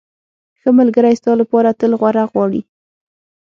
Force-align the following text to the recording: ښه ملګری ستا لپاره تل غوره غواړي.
ښه 0.59 0.69
ملګری 0.79 1.13
ستا 1.21 1.31
لپاره 1.41 1.69
تل 1.79 1.91
غوره 1.99 2.23
غواړي. 2.31 2.61